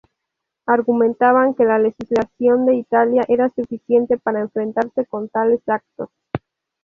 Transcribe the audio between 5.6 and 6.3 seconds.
actos.